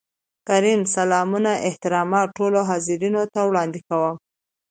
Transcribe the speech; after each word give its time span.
کريم: 0.47 0.81
سلامونه 0.95 1.51
احترامات 1.67 2.27
ټولو 2.37 2.59
حاضرينو 2.69 3.21
ته 3.33 3.39
وړاندې 3.49 3.79
کوم. 3.89 4.15